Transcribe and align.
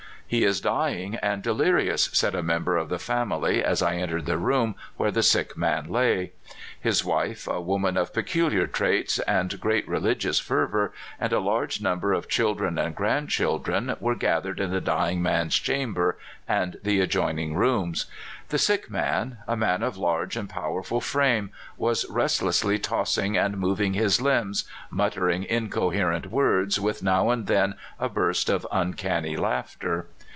'* 0.31 0.31
He 0.31 0.45
is 0.45 0.61
dying 0.61 1.15
and 1.15 1.43
delirious," 1.43 2.05
said 2.13 2.35
a 2.35 2.41
member 2.41 2.77
of 2.77 2.87
the 2.87 2.99
family 2.99 3.61
as 3.61 3.81
I 3.81 3.95
entered 3.97 4.25
the 4.27 4.37
room 4.37 4.75
where 4.95 5.11
the 5.11 5.23
sick 5.23 5.57
man 5.57 5.89
lay. 5.89 6.31
His 6.79 7.03
wife, 7.03 7.49
a 7.49 7.59
woman 7.59 7.97
of 7.97 8.13
peculiar 8.13 8.65
traits 8.65 9.19
and 9.19 9.59
great 9.59 9.85
religious 9.89 10.39
fervor, 10.39 10.93
and 11.19 11.33
a 11.33 11.41
large 11.41 11.81
number 11.81 12.13
of 12.13 12.27
324 12.27 12.95
CALIFORNIA 12.95 13.27
SKETCHES. 13.27 13.35
children 13.35 13.49
and 13.49 13.95
grandchildren 13.95 13.97
were 13.99 14.15
gathered 14.15 14.61
in 14.61 14.71
the 14.71 14.79
dying 14.79 15.21
man's 15.21 15.55
chamber 15.55 16.17
and 16.47 16.77
the 16.81 17.01
adjoining 17.01 17.55
rooms. 17.55 18.05
The 18.47 18.57
sick 18.57 18.89
man— 18.89 19.39
a 19.49 19.57
man 19.57 19.83
of 19.83 19.97
large 19.97 20.37
and 20.37 20.49
powerful 20.49 21.01
frame— 21.01 21.51
was 21.77 22.05
restlessly 22.09 22.79
tossing 22.79 23.35
and 23.35 23.57
moving 23.57 23.95
his 23.95 24.21
limbs, 24.21 24.63
mut 24.89 25.13
tering 25.15 25.45
incoherent 25.45 26.27
words, 26.31 26.79
with 26.79 27.03
now 27.03 27.31
and 27.31 27.47
then 27.47 27.75
a 27.99 28.07
burst 28.07 28.49
of 28.49 28.65
uncanny 28.71 29.35
laughter. 29.35 30.07